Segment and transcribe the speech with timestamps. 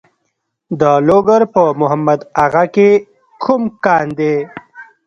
[0.79, 2.89] د لوګر په محمد اغه کې
[3.43, 4.35] کوم کان دی؟